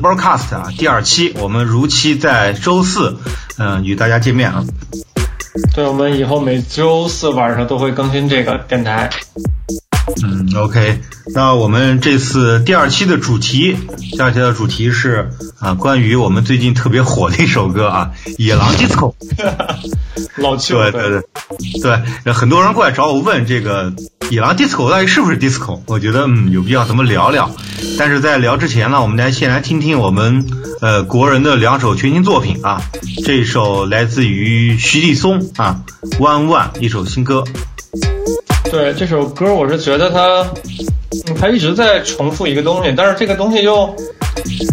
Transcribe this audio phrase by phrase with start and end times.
[0.00, 3.18] Broadcast 啊，第二期，我们如期在周四，
[3.58, 4.64] 嗯、与大家见面啊。
[5.74, 9.08] 对，我们以后每周四晚上都会更新这个电台。
[10.54, 11.00] 嗯，OK，
[11.34, 13.76] 那我们这次第二期的主题，
[14.12, 19.14] 第二期的主题是啊，关于我们最近特别火的一首歌啊，《野狼 DISCO
[20.36, 21.22] 》。老旧对对
[21.80, 23.92] 对对，很多人过来找我问这个
[24.30, 25.80] 野狼 disco 到底是不是 disco？
[25.86, 27.50] 我觉得嗯有必要咱们聊聊。
[27.98, 30.46] 但是在聊之前呢，我们来先来听听我们
[30.80, 32.80] 呃国人的两首全新作品啊。
[33.24, 35.82] 这首来自于徐立松啊，
[36.20, 37.44] 《弯弯》一首新歌。
[38.70, 40.42] 对这首歌，我是觉得它，
[41.26, 43.94] 嗯它一直在重复一个东西，但是这个东西又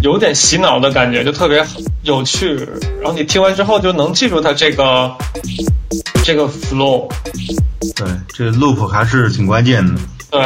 [0.02, 1.64] 有点洗脑的感觉，就特别
[2.04, 2.56] 有趣。
[3.02, 5.12] 然后你听完之后就能记住它这个
[6.24, 7.12] 这个 flow。
[7.96, 10.02] 对，这 loop 还是挺关键的。
[10.32, 10.42] 对，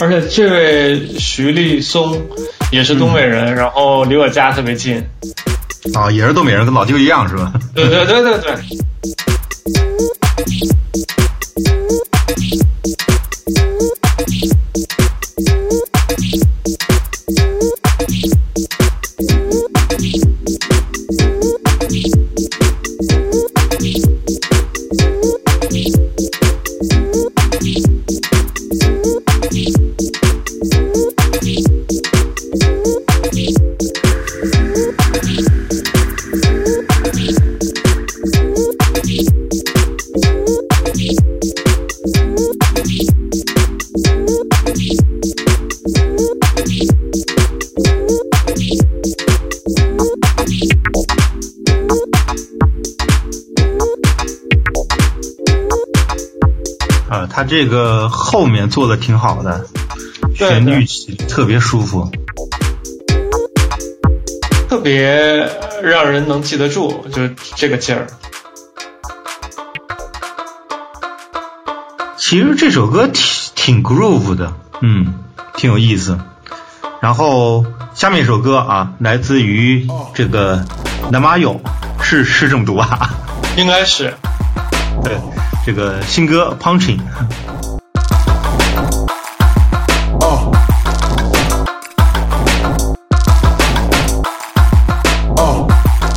[0.00, 2.20] 而且这位徐立松
[2.72, 5.04] 也是东北人，然后离我家特别近。
[5.94, 7.52] 啊，也是东北人，跟老舅一样是吧？
[7.74, 8.54] 对对对对对。
[57.48, 59.66] 这个后面做的挺好的，
[60.36, 60.84] 旋律
[61.28, 62.10] 特别舒服。
[64.68, 65.50] 特别
[65.82, 68.06] 让人能记得住，就是这个劲儿。
[72.18, 75.14] 其实这首歌挺挺 groove 的，嗯，
[75.56, 76.18] 挺有意思。
[77.00, 77.64] 然后
[77.94, 80.62] 下面一首歌啊，来自于这个
[81.10, 81.62] 南马勇，
[82.02, 83.10] 是是这么读吧？
[83.56, 84.12] 应该是
[85.02, 85.16] 对，
[85.68, 86.98] 这个新歌 Punching。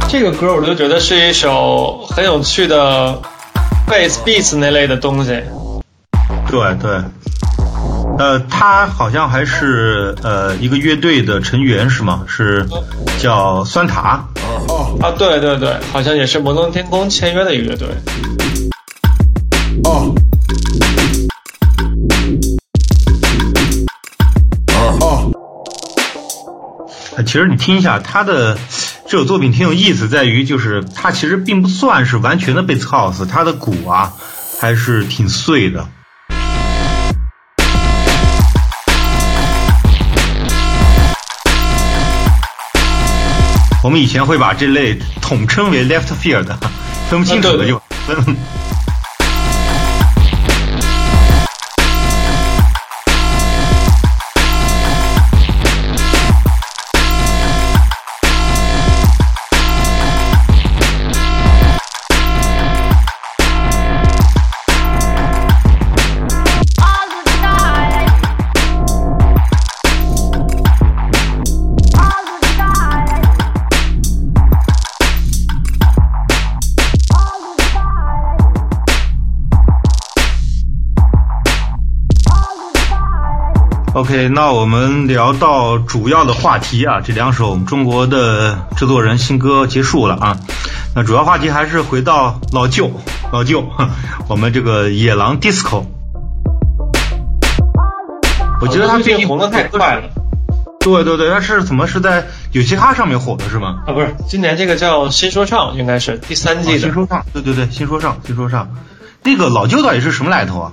[0.08, 3.22] 这个歌，我就觉得是一首很有趣的
[3.86, 5.44] bass beats 那类的东西。
[6.50, 7.04] 对对，
[8.20, 12.24] 呃，他好像还是呃一个乐队的成员是吗？
[12.26, 12.66] 是
[13.20, 14.24] 叫酸塔。
[15.02, 17.90] 啊，对对对，好像也是摩登天空签约的一个乐队。
[27.24, 28.58] 其实你听一下他的
[29.08, 34.14] 这首作品挺有意思，在于就是他其实并不算是完全的 bass house，他的鼓啊
[34.60, 35.88] 还是挺碎的。
[43.84, 46.46] 我们以前会把这类统称为 left field，
[47.10, 48.71] 分不清楚的就分。
[83.94, 90.38] OK，那我们聊到主要的话题啊，这两首我们中国的制作人新歌结束了啊。
[90.96, 92.90] 那主要话题还是回到老舅，
[93.34, 93.66] 老舅，
[94.30, 95.84] 我们这个野狼 disco。
[98.62, 100.10] 我觉得他最近红的太快了。
[100.80, 103.84] 对对对，他是怎么是在有嘻哈上面火的是吗？
[103.86, 106.80] 啊，不是，今年这个叫新说唱，应该是第三季的。
[106.80, 108.70] 新说唱，对对对，新说唱，新说唱。
[109.24, 110.72] 那个老舅到底是什么来头啊？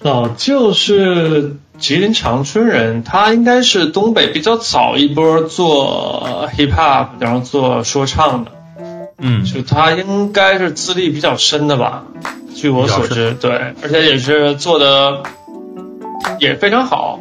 [0.00, 8.52] 老舅是吉林长春人，他应该是东北比较早一波做 hip hop，然后做说唱的。
[9.18, 12.04] 嗯，就他应该是资历比较深的吧？
[12.54, 15.24] 据我所知，对，而且也是做的
[16.38, 17.18] 也非常好。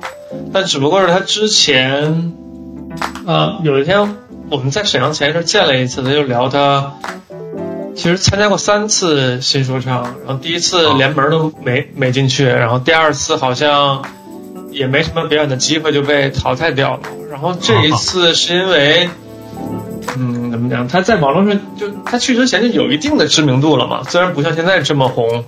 [0.54, 2.32] 但只不过是他之前，
[3.26, 4.16] 呃，有一天
[4.52, 6.94] 我们在沈阳前一阵见了一次，他就聊他。
[7.96, 14.04] 其实参加过三次新说唱，然后第一次连门都没没进去，然后第二次好像
[14.72, 17.02] 也没什么表演的机会就被淘汰掉了。
[17.30, 19.10] 然后这一次是因为，
[20.18, 20.88] 嗯，怎么讲？
[20.88, 25.46] 他在网络上就他去之前就有一定的知名度了嘛，虽然不像现在这么红，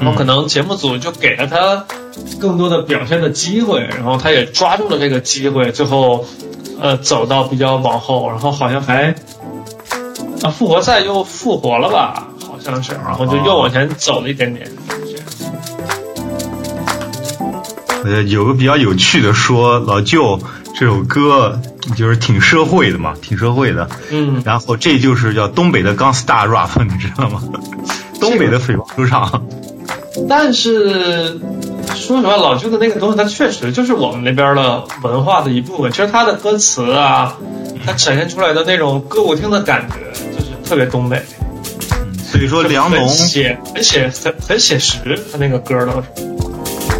[0.00, 1.84] 然后可能节目组就给了他
[2.40, 6.24] 更多的表现的机会，然后他也抓住了这个机会，最后
[6.80, 9.14] 呃走到比较往后，然后好像还。
[10.42, 12.28] 啊，复活赛又复活了吧？
[12.46, 14.70] 好像是，然后就又往前走了一点点。
[18.04, 20.38] 呃，有个比较有趣的说，老舅
[20.78, 21.60] 这首歌
[21.96, 23.88] 就是挺社会的嘛，挺社会的。
[24.10, 24.42] 嗯。
[24.44, 27.42] 然后这就是叫东北的 Gangsta Rap，你知道吗？
[28.20, 29.46] 东北的匪帮说唱。
[30.28, 31.40] 但是
[31.94, 35.90] 说实话，老舅的那个东西，它确实就是我们那边的文化的一部分。
[35.90, 37.36] 其实他的歌词啊，
[37.84, 39.96] 他展现出来的那种歌舞厅的感觉。
[40.32, 41.16] 就是特别东北，
[41.90, 46.33] 嗯，所以说梁龙写很写很很写实，他那个歌都是。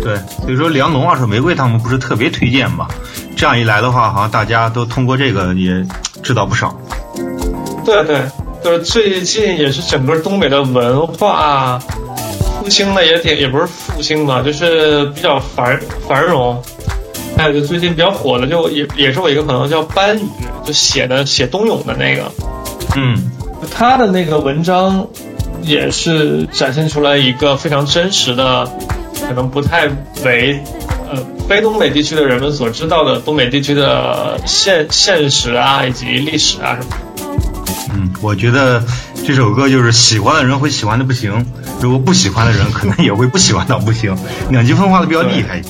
[0.04, 2.86] 对，所以说梁龙、二手玫瑰他们不是特别推荐嘛？
[3.34, 5.84] 这样一来的话，好像大家都通过这个也
[6.22, 6.78] 知道不少。
[7.84, 8.20] 对对，
[8.62, 11.78] 就是最近也是整个东北的文化
[12.60, 16.62] 复兴的也挺，也不是复兴吧，就是比较繁繁荣。
[17.36, 20.22] 还有就最近比较火的，就也也是我一个朋友叫班宇，
[20.64, 22.30] 就写的写冬泳的那个，
[22.94, 23.30] 嗯。
[23.70, 25.08] 他的那个文章
[25.62, 28.70] 也是展现出来一个非常真实的，
[29.20, 29.86] 可能不太
[30.24, 30.60] 为
[31.10, 36.96] 呃非东北地区的人们所知道的东北地区的现现实啊以及历史啊什么。
[37.92, 38.82] 嗯，我觉得
[39.26, 41.46] 这首歌就是喜欢的人会喜欢的不行，
[41.80, 44.16] 如果不喜欢的人 可能也会不喜欢到不行，
[44.50, 45.62] 两极分化的比较厉害。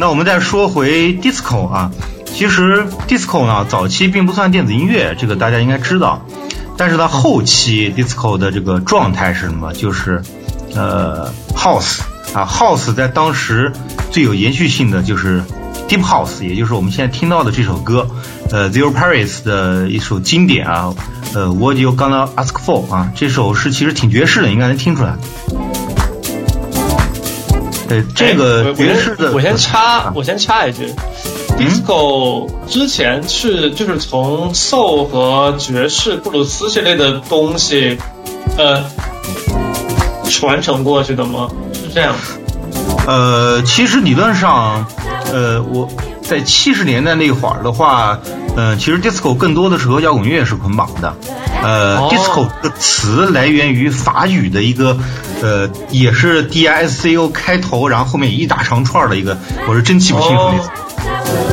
[0.00, 1.90] 那我们再说回 disco 啊，
[2.24, 6.26] 其实 disco 呢早期并不算电子音乐，这个大家应该知道。
[6.78, 9.72] 但是它后期 disco 的这个状态是什么？
[9.72, 10.22] 就是，
[10.74, 12.00] 呃，house
[12.34, 13.72] 啊，house 在当时
[14.10, 15.42] 最有延续性的就是
[15.88, 18.06] deep house，也就是我们现在听到的这首歌，
[18.50, 20.94] 呃，Zero Paris 的一首经典啊，
[21.34, 25.16] 呃，What You Gonna Ask For 啊，这首是其实挺爵士的，应该能听出来。
[27.88, 30.92] 对，这个爵士的，我先插，我先插一句。
[31.56, 37.96] disco 之前是就是从 soul 和爵士、布鲁斯这类的东西，
[38.58, 38.84] 呃，
[40.30, 41.48] 传承过去的吗？
[41.72, 42.14] 是这样。
[43.06, 44.84] 呃，其实理论上，
[45.32, 45.88] 呃，我
[46.22, 48.18] 在七十年代那会儿的话，
[48.56, 51.14] 呃，其实 disco 更多的是和摇滚乐是捆绑的。
[51.62, 54.98] 呃，disco 这个词来源于法语的一个，
[55.40, 59.38] 呃，也是 d i s c o 开头，然后后面一大长串的一个，
[59.68, 60.70] 我是真记不清楚那词。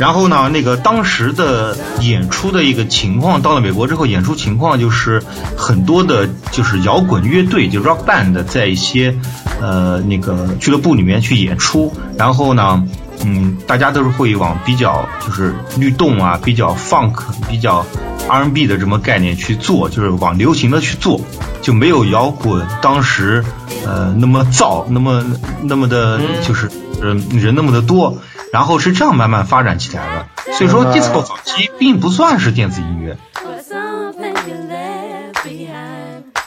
[0.00, 5.22] 然后呢，那个当时的演出的一个情况，到了美国之后，演出情况就是
[5.56, 9.14] 很多的，就是摇滚乐队，就 rock band，在一些
[9.60, 11.92] 呃那个俱乐部里面去演出。
[12.18, 12.84] 然后呢，
[13.22, 17.14] 嗯，大家都是会往比较就是律动啊，比较 funk，
[17.48, 17.84] 比较
[18.28, 21.20] R&B 的这么概念去做，就是往流行的去做，
[21.62, 23.44] 就没有摇滚当时
[23.86, 25.24] 呃那么燥，那么
[25.62, 28.18] 那么的，就是呃人那么的多。
[28.52, 33.18] 然后是这样慢慢发展起来的，所以说 disco 早期并不算是电子音乐。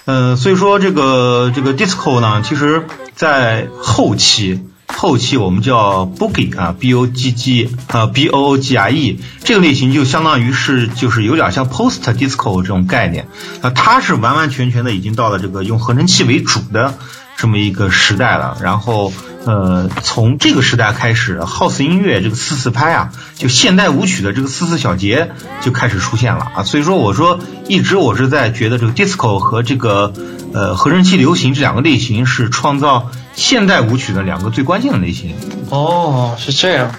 [0.05, 11.69] 嗯，所以说这个这个 disco 呢，其实在后期，后期我们叫 boogie 啊，b o g g 啊，b o o g r e 这个类型就相当于是就是有点像
[11.69, 13.27] post disco 这种概念，
[13.61, 16.97] 那它是完完全全的已经到了这个用合成器为主的
[17.35, 19.11] 这么一个时代了，然后。
[19.47, 26.63] 呃，从这个时代开始，house 音乐这个四四拍啊，就现代舞曲的这个四四小节就开始出现了啊。
[26.63, 27.39] 所以说，我说
[27.69, 30.11] 一直我是在觉得这个 disco 和这个
[30.53, 35.33] 呃合成器流行这两个类型是创造现代舞曲的两个最关键的类型。
[35.69, 36.91] 哦，是这样。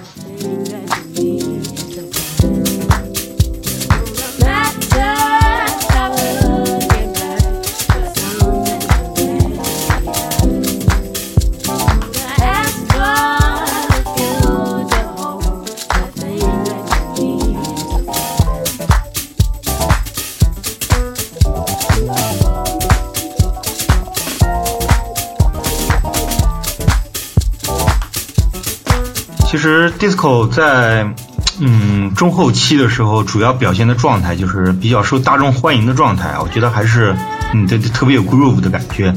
[29.51, 31.11] 其实 disco 在
[31.59, 36.35] 嗯中后期的时候，主要表现的状态就是比较受大众欢迎的状态。
[36.39, 37.17] 我觉得还是
[37.55, 39.13] 嗯，对，特别有 groove 的感觉。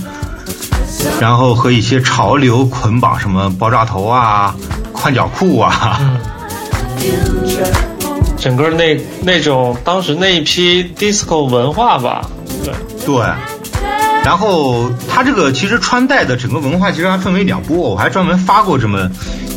[1.20, 4.56] 然后和一些潮流捆绑，什么爆炸头啊、
[4.94, 6.00] 宽脚裤啊，
[8.38, 12.26] 整个那那种当时那一批 disco 文化吧，
[12.64, 12.74] 对
[13.06, 13.26] 对。
[14.24, 19.10] 然后他这个其实穿戴的整个文化其实还分为两波，我还专门发过这么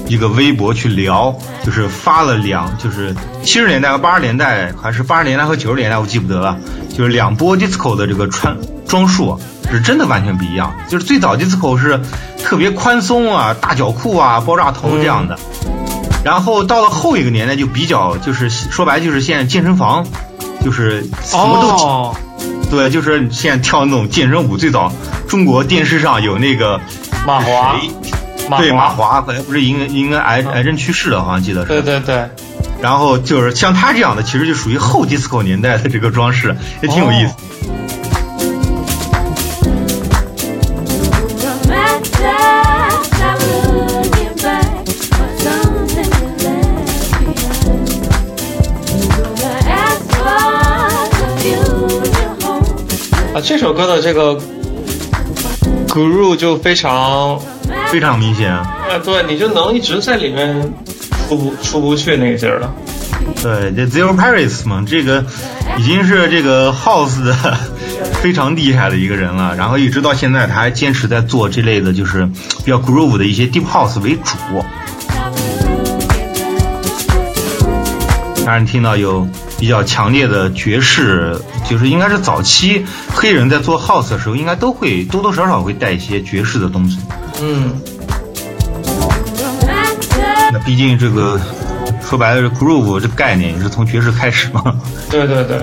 [0.07, 1.35] 一个微博去聊，
[1.65, 6.59] 就是发了两，就是七十年代和八十年代，还是八十年代和九十年代，我记不得了，
[6.89, 8.57] 就是两波 disco 的这个穿
[8.87, 9.39] 装束。
[9.71, 11.99] 是真的完全不一样，就是最早 disco 是
[12.45, 15.37] 特别宽松啊，大脚裤啊，爆炸头这样的，
[16.23, 20.07] 然后到了后一个年代就比较，就是说白就是现在健身房，
[20.63, 22.15] 就是什么
[22.71, 24.57] 都，对，就是现在跳那种健身舞。
[24.57, 24.93] 最早
[25.27, 26.79] 中国电视上有那个
[27.27, 27.75] 马华，
[28.59, 31.69] 对马华，不是因为因为癌癌症去世的，好像记得是。
[31.69, 32.29] 对对对。
[32.81, 37.35] 然后就是像他这样的，其实就属于后 disco 年代的这个装饰，也挺有意思。
[53.47, 54.39] 这首歌的这个
[55.87, 57.39] groove 就非常
[57.95, 58.67] 非常明显，啊，
[59.05, 60.73] 对，你就能一直在里面
[61.29, 62.75] 出不出不去那个劲儿了。
[63.41, 65.25] 对，这 Zero Paris 嘛，这个
[65.79, 67.33] 已经是这个 House 的
[68.21, 72.27] 非常厉害的一个人了，然后一直到现在他还坚持在做这类的，就是
[72.65, 74.65] 比较 groove 的一些 Deep House 为主。
[78.45, 79.29] 当然听到有。
[79.57, 86.99] 比较强烈的爵士，就是应该是早期黑人在做 house 的时候，应该都会多多少少会带一些爵士的东西。
[87.47, 87.79] 嗯，
[90.51, 91.39] 那毕竟这个
[92.03, 94.75] 说白了，这 groove 这概念也是从爵士开始嘛。
[95.11, 95.61] 对对对。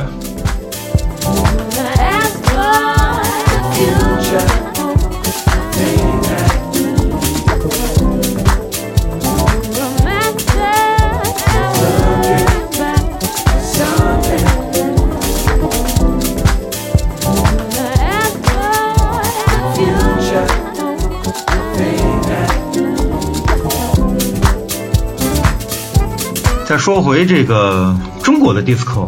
[26.81, 29.07] 说回这个中国的 disco，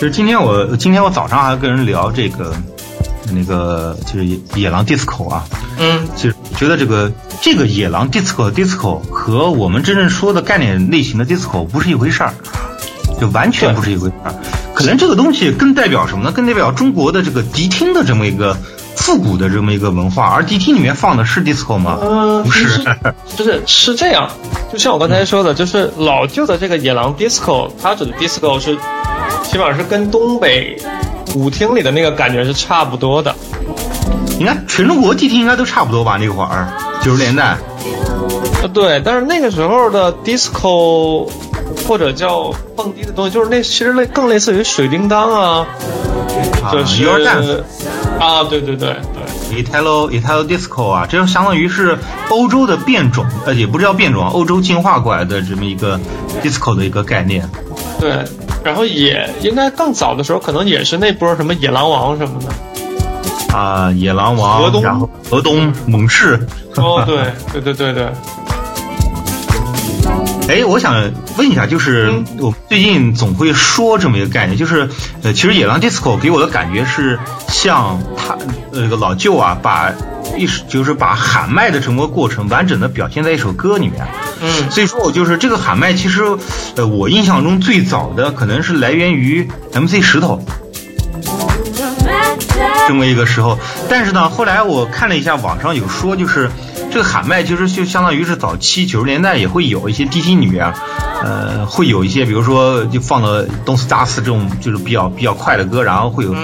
[0.00, 2.52] 就是今天我今天我早上还跟人聊这个
[3.32, 5.44] 那个就是野狼 disco 啊，
[5.78, 12.34] 嗯，其实觉得这个这个野狼 disco disco 和我们真正说的概念类型的 disco 不是一回事儿，
[13.20, 14.34] 就完全不是一回事儿。
[14.74, 16.32] 可能这个东西更代表什么呢？
[16.32, 18.56] 更代表中国的这个迪厅的这么一个。
[19.10, 21.98] 复古的这么一个文化，而迪厅里面放的是 disco 吗？
[22.00, 22.80] 嗯，不是，
[23.36, 24.30] 就是是这样。
[24.70, 28.78] 就像我刚才说的，就是老旧的这个野狼 disco，它指的 disco 是，
[29.42, 30.80] 起码是跟东北
[31.34, 33.34] 舞厅里的那个感觉是差不多的。
[34.38, 36.16] 应该全中国迪厅应该都差不多吧？
[36.16, 36.68] 那会儿
[37.02, 37.58] 九十年代。
[38.62, 41.28] 呃，对，但是那个时候的 disco
[41.88, 45.66] 或者叫蹦迪的东西，就是那其实类更类似于水叮当啊，
[46.72, 47.64] 就是。
[48.20, 51.98] 啊，对对对对，Italo Italo Disco 啊，这就相当于是
[52.28, 55.98] 欧洲的变种，呃，也不是叫变种，欧洲进化过来的这么一个
[56.42, 57.48] disco 的一个概念。
[57.98, 58.22] 对，
[58.62, 63.56] 然后也应该更早的时候，可能也是那波什么野狼王什么的。
[63.56, 66.46] 啊，野狼王，河东，然后河东猛士。
[66.76, 68.08] 哦，对对对对对。
[70.50, 74.88] 哎，我想问一下，就是我最近总会说这么一个概念，就是
[75.22, 78.34] 呃，其实野狼 disco 给我的感觉是像他
[78.72, 79.92] 呃这个老舅啊，把
[80.36, 84.04] 一就是把喊麦的整个过程完整的表现在一首歌里面。
[84.40, 86.24] 嗯，所以说我就是这个喊麦，其实
[86.74, 90.42] 呃，我印象中最早的可能是来源于 MC 石头
[92.88, 93.56] 这么一个时候，
[93.88, 96.50] 但是呢，后来我看了一下网上有说就是。
[96.90, 100.72] 这个喊麦其实就相当于是早期九十年代也会有一些 T 里面，
[101.22, 106.34] 呃，会有一些，比如说就放了东斯达斯这种就是比较比较快的歌，然后会有，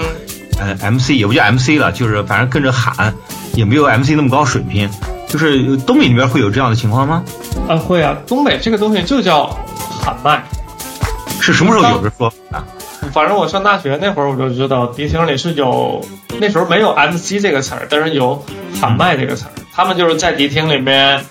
[0.57, 3.13] 呃，M C 也不叫 M C 了，就是反正跟着喊，
[3.55, 4.89] 也没有 M C 那么高水平。
[5.27, 7.21] 就是东北那边会有这样的情况吗？
[7.67, 9.47] 啊，会啊，东北这个东西就叫
[10.01, 10.41] 喊麦。
[11.41, 12.63] 是什么时候有的说啊？
[13.11, 16.01] 反正我上大学那会儿我就知道迪厅里是有，
[16.39, 18.41] 那时候没有 M C 这个词儿，但是有
[18.79, 19.51] 喊麦这个词儿。
[19.77, 21.23] 他们就是在迪厅里面，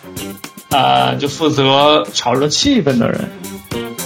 [0.70, 3.28] 呃，就负责炒热气氛的人。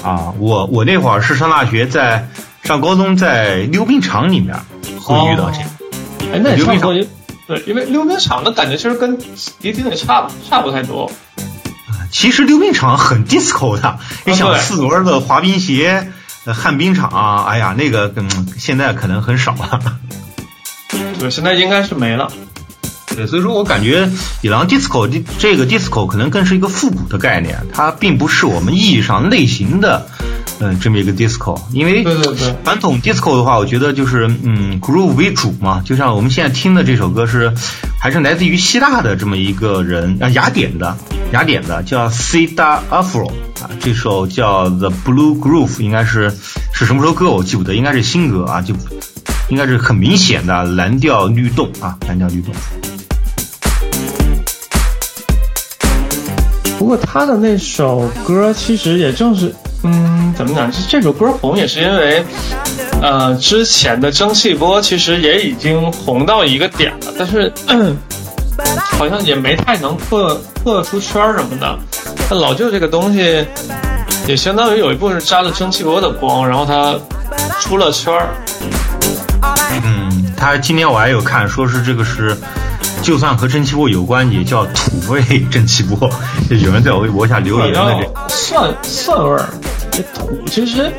[0.03, 2.27] 啊，我我那会儿是上大学，在
[2.63, 4.57] 上高中，在溜冰场里面
[4.99, 6.33] 会遇到这个。
[6.33, 6.95] 哎，那也差不多。
[7.47, 9.19] 对，因为溜冰场的感觉其实跟
[9.61, 11.13] 迪厅也差差不太多。
[12.11, 16.11] 其实溜冰场很 disco 的，你想四轮的滑冰鞋，
[16.47, 19.99] 旱冰场，哎呀，那个嗯，现在可能很少了。
[21.19, 22.33] 对，现在应该是没了。
[23.17, 24.09] 对，所以说我感觉
[24.41, 30.07] 野狼 disco 这这个 disco 可能更是一个复古的概念，它并不是我们意义上类型的，
[30.61, 31.61] 嗯，这么一个 disco。
[31.73, 37.53] 因为对对对，传统 disco 的话，我觉得就是嗯 groove 为主嘛，就像我们现在听的这首歌是，
[38.01, 40.97] 还是来自于希腊的这么一个人啊，雅典的
[41.33, 43.29] 雅典的叫 Cida Afro
[43.61, 46.33] 啊，这首叫 The Blue Groove，应该是
[46.73, 48.73] 是什么时候歌我记不得，应该是新歌啊，就
[49.49, 52.55] 应该是很明显的蓝调律动啊，蓝调律动。
[56.81, 60.73] 不过他的那首歌其实也正是，嗯，怎么讲？
[60.89, 62.25] 这首歌红也是因为，
[63.03, 67.53] 呃，之前的蒸汽波其实也已经红到一个点了，但是
[68.97, 70.35] 好像也没太能破
[70.65, 71.79] 破出圈什么的。
[72.31, 73.45] 那老舅这个东西，
[74.27, 76.99] 也相当于有一部分是沾了蒸汽波的光，然后他
[77.61, 78.27] 出了圈儿。
[79.85, 82.35] 嗯，他今天我还有看，说是这个是。
[83.03, 86.09] 就算和蒸汽波有关，也叫土味蒸汽波。
[86.51, 89.49] 有人在我微博下留言了，这蒜蒜味儿，
[89.91, 90.93] 这土其实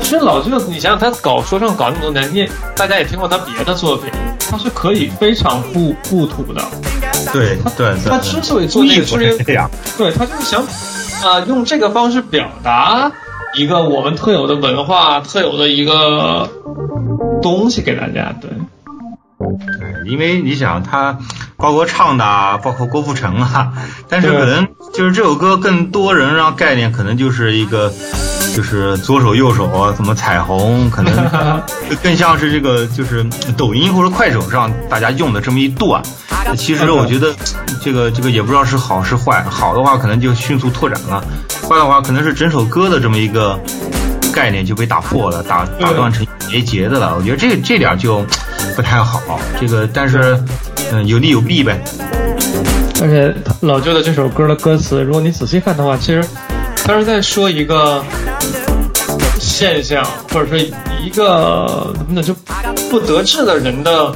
[0.00, 6.62] 其实老舅，你想想他搞说唱搞那么多年，你大家也听过他别的作品，他是可以非常不不土的。
[7.32, 9.38] 对对对，他之所以做这个，就 是
[9.96, 10.62] 对他就是想
[11.22, 13.10] 啊用这个方式表达
[13.54, 16.48] 一个我们特有的文化、特有的一个
[17.42, 18.32] 东西给大家。
[18.40, 18.50] 对。
[19.58, 21.18] 对，因为你想他
[21.56, 23.72] 包括唱的，包括郭富城啊，
[24.08, 27.92] 但是可能就是这首歌更多人让概念可能就是一个，
[28.54, 31.12] 就是左手右手啊，什么彩虹，可能
[32.02, 36.02] 更像是这个就是抖音或者快手上大家用的这么一段。
[36.56, 37.34] 其实我觉得
[37.82, 41.22] 这个这个也不知道是好是坏，好的话可能就迅速拓展了，
[41.68, 43.58] 坏的话可能是整首歌的这么一个
[44.32, 47.16] 概念就被打破了，打打断成一节节的了。
[47.16, 48.24] 我觉得这这点就。
[48.78, 50.40] 不太好，这个但是，
[50.92, 51.82] 嗯，有利有弊呗。
[53.02, 56.24] 而且老舅的这首歌的歌词，如果你仔细看的话，其实
[56.84, 58.04] 他是在说一个
[59.40, 60.56] 现象，或者说
[61.04, 62.32] 一个怎么讲，就
[62.88, 64.14] 不得志的人的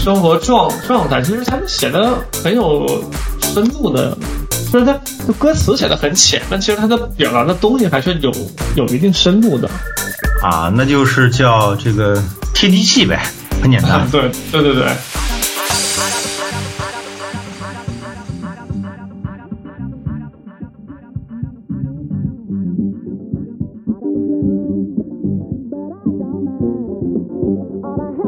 [0.00, 1.20] 生活状状态。
[1.20, 3.04] 其实他们写的很有
[3.40, 4.16] 深度的，
[4.70, 4.92] 虽然他
[5.26, 8.32] 的歌词写的很浅，但其实他的表达的东西还是有
[8.76, 9.68] 有一定深度的。
[10.40, 12.22] 啊，那就是叫这个
[12.54, 13.26] 贴地气呗。
[13.62, 14.86] 很简单， 对对对对。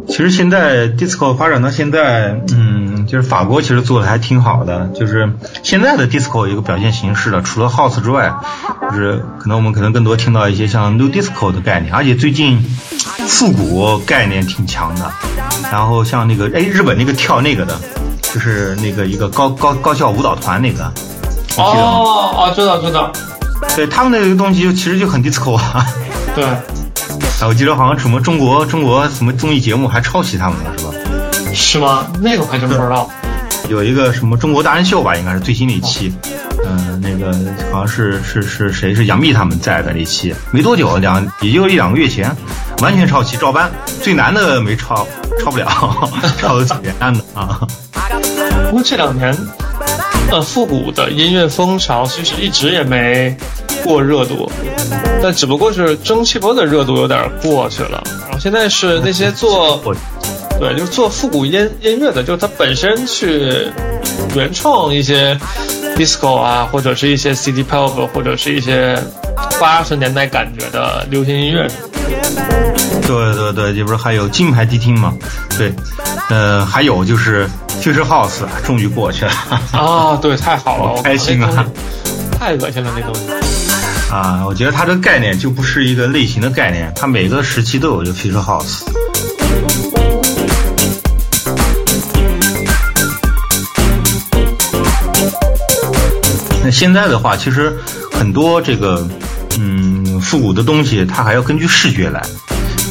[0.06, 4.86] 其实现在 disco 发展到现在，嗯，就是法国其实做的还挺好的。
[4.88, 8.32] 就是现在的 disco 一个表现形式了，除了 house 之外，
[8.90, 12.64] 就是可能我们可能更多听到一些像 new disco 的概念，而且最近。
[13.26, 15.10] 复古概念挺强的，
[15.70, 17.78] 然后像那个哎，日本那个跳那个的，
[18.20, 20.84] 就是那个一个高高高校舞蹈团那个，
[21.56, 23.10] 哦哦，知道知道，
[23.76, 25.86] 对他们那个东西就其实就很 disco 啊，
[26.34, 26.44] 对，
[27.40, 30.92] 啊，我记得好像什么中国中国什么综艺节目还抄袭他们了是吧？
[31.54, 32.10] 是吗？
[32.20, 33.10] 那个我还真不知道。
[33.68, 36.12] 有一个什么中国达人秀吧，应该是最新的一期，
[36.66, 37.32] 嗯，那个
[37.70, 42.34] 好像是是是谁是杨幂他们在的那期，没多久两也就一两个月前，
[42.80, 43.70] 完全抄袭照搬，
[44.02, 45.06] 最难的没抄，
[45.38, 45.68] 抄不了，
[46.38, 47.60] 抄的简单的啊。
[48.70, 49.32] 不过这两年，
[50.32, 53.36] 呃，复古的音乐风潮其实一直也没
[53.84, 54.50] 过热度，
[55.22, 59.80] 但只不过是蒸汽波的热度有点过去了，然后现在是那些做。
[60.60, 63.66] 对，就是做复古音音乐的，就是他本身去
[64.36, 65.34] 原创一些
[65.96, 69.02] disco 啊，或者是一些 city pop，或者是一些
[69.58, 71.66] 八十年代感觉的流行音乐。
[73.06, 75.14] 对对对，这不是还有金牌迪厅吗？
[75.56, 75.72] 对，
[76.28, 77.48] 呃，还有就是
[77.80, 79.32] future house，终于过去了。
[79.72, 81.64] 啊，对，太好了， 开心啊！
[82.38, 84.12] 太恶心了那东西。
[84.12, 88.84] 啊，我觉得它这个概念就不是一个类型的概念，它每个时期都有一个 future house。
[96.70, 97.76] 那现在的话，其实
[98.12, 99.04] 很多这个
[99.58, 102.22] 嗯复古的东西，它还要根据视觉来。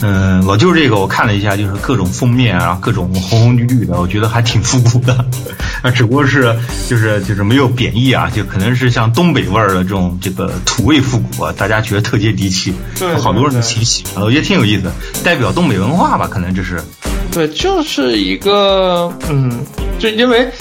[0.01, 5.13] 嗯，老舅这个我看了一下，就是各种封面啊，各种红红绿绿的，我觉得还挺复古的。
[5.81, 6.53] 啊， 只不过是
[6.89, 14.91] 就是就是没有贬义啊，就可能是像东北味儿的这种这个土味复古啊，大家觉得特接地气，对好多人挺喜欢，我觉得挺有意思，
[15.23, 16.83] 代表东北文化吧，可能这是。
[17.31, 19.49] 对，就是一个嗯，
[19.97, 20.51] 就因为。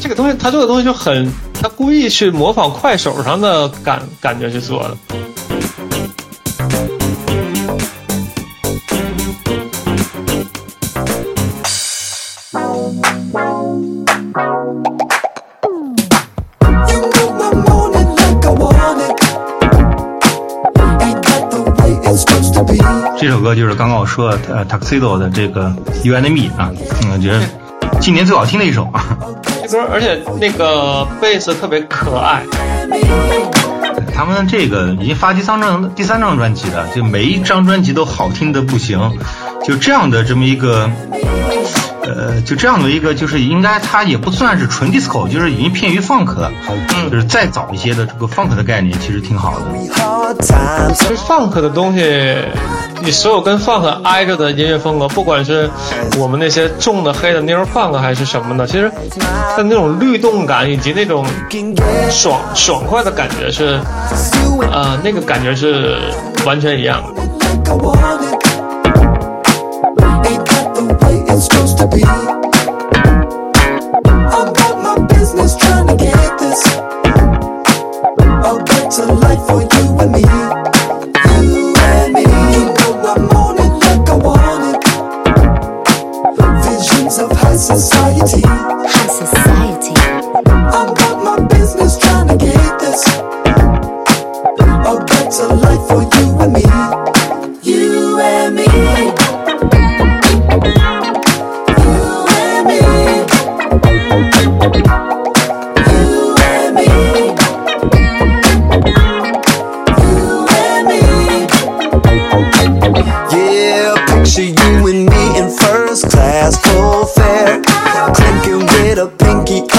[0.00, 1.30] 这个东西他做的东西就很，
[1.60, 4.96] 他故意去模仿快手上的感感觉去做的。
[23.18, 26.70] 这首歌就是刚刚我说呃 Tuxedo 的这个 You and Me 啊，
[27.12, 27.42] 我觉得
[28.00, 29.18] 今年最好听的一首啊。
[29.66, 32.42] 这歌而且那个贝斯特别可爱。
[34.14, 38.98] 他们这个已经发第三张第三张专辑了，就每一张专辑都好听的不行，
[39.64, 40.90] 就这样的这么一个。
[42.02, 46.52] 呃，就这样的一个，就是应该它也不算是纯 disco，就是已经偏于 funk 了，
[46.94, 49.64] 嗯，就是再早一些的这个 funk 的概念，其实挺好的。
[50.94, 52.00] 其实 funk 的东西，
[53.02, 55.70] 你所有跟 funk 挨着的音乐风格，不管是
[56.18, 58.90] 我们那些重的黑的 neo funk 还是什么的，其实
[59.54, 61.24] 它那种律动感以及那种
[62.10, 63.78] 爽爽快的感觉是，
[64.72, 65.96] 呃，那个感觉是
[66.44, 67.22] 完全一样的。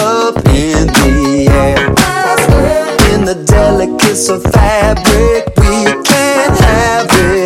[0.07, 1.87] up in the air.
[3.13, 7.36] In the delicacy of fabric, we can't have it.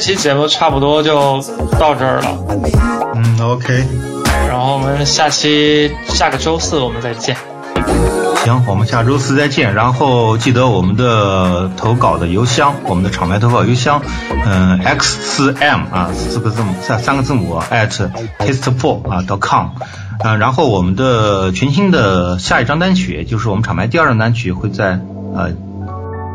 [0.00, 1.40] 期节目差不多就
[1.78, 2.26] 到这儿了。
[3.14, 3.84] 嗯，OK。
[4.48, 7.36] 然后我们下期下个周四我们再见。
[8.44, 9.74] 行，我们下周四再见。
[9.74, 14.02] 然后记得我们的投稿的邮箱，我们的厂牌投稿邮箱，
[14.46, 19.68] 嗯，x 四 m 啊，四个字母三三个字母 at tasteful 啊 dot com。
[20.20, 25.00] 啊，然后我们的全新的下一张单曲，就是我们厂牌第二张单曲，会在
[25.34, 25.52] 呃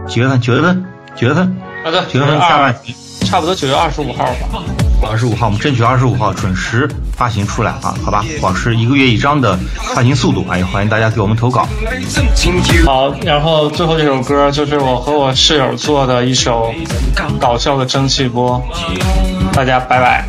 [0.08, 0.40] 几月份？
[0.42, 0.86] 九月份？
[1.16, 1.56] 九月份？
[1.84, 2.76] 好的，九月份下半，
[3.26, 4.64] 差不多九月二十五号吧。
[5.10, 8.24] 二十五号，我们争取二十五号准时发行出来啊，好吧？
[8.42, 9.58] 保持一个月一张的
[9.94, 11.68] 发行速度啊，也欢迎大家给我们投稿。
[12.86, 16.74] 好，然后最后这首歌就是我和我室友做的一首
[17.40, 18.64] 搞笑的蒸汽波，
[19.52, 20.28] 大家拜拜。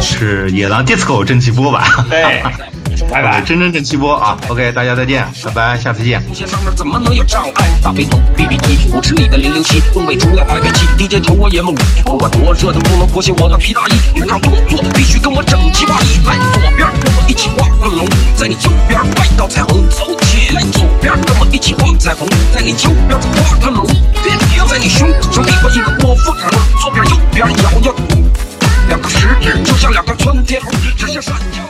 [0.00, 2.06] 是野狼 disco 蒸汽波吧？
[2.08, 2.42] 对。
[3.10, 6.22] 拜拜，真真正气波啊！OK，大家再见，拜拜，下次见。
[6.74, 7.70] 怎么能有障碍？
[7.82, 13.92] 大背头，B B T，舞池里的零零七，东北出来排排气，DJ 抽我也猛，不管多热都不能脱下我的皮大衣。
[14.68, 18.06] 作必须跟我整齐划一，来左边跟我一起画个龙，
[18.36, 19.88] 在你右边画一道彩虹。
[19.90, 23.86] 走起来，左边跟我一起画彩虹，在你右边再画个龙，
[24.68, 26.34] 在你胸口上立个一个波峰，
[26.80, 27.94] 左边右边摇摇，
[28.88, 31.65] 两个食指就像两个窜天猴，指向闪耀。